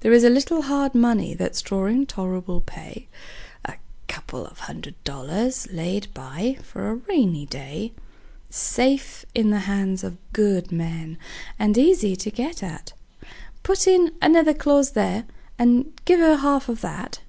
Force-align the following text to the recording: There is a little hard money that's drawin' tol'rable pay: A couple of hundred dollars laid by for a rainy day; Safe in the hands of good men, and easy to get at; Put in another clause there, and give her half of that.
There 0.00 0.12
is 0.12 0.24
a 0.24 0.28
little 0.28 0.60
hard 0.60 0.94
money 0.94 1.32
that's 1.32 1.62
drawin' 1.62 2.04
tol'rable 2.04 2.60
pay: 2.66 3.08
A 3.64 3.76
couple 4.08 4.44
of 4.44 4.58
hundred 4.58 4.94
dollars 5.04 5.66
laid 5.72 6.12
by 6.12 6.58
for 6.62 6.90
a 6.90 6.96
rainy 6.96 7.46
day; 7.46 7.92
Safe 8.50 9.24
in 9.34 9.48
the 9.48 9.60
hands 9.60 10.04
of 10.04 10.18
good 10.34 10.70
men, 10.70 11.16
and 11.58 11.78
easy 11.78 12.14
to 12.14 12.30
get 12.30 12.62
at; 12.62 12.92
Put 13.62 13.86
in 13.86 14.12
another 14.20 14.52
clause 14.52 14.90
there, 14.90 15.24
and 15.58 15.98
give 16.04 16.20
her 16.20 16.36
half 16.36 16.68
of 16.68 16.82
that. 16.82 17.20